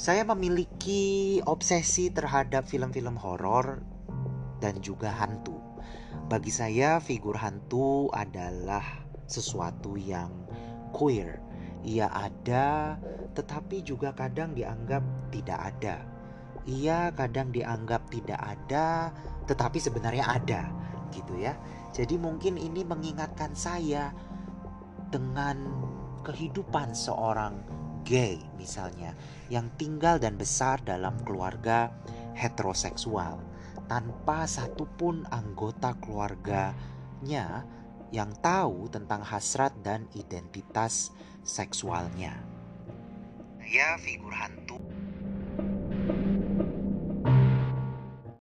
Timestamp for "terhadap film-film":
2.08-3.20